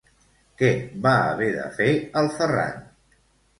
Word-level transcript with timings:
Què 0.61 0.69
va 1.03 1.11
haver 1.35 1.51
de 1.57 1.67
fer 1.77 1.91
el 2.25 2.33
Ferràn? 2.41 2.83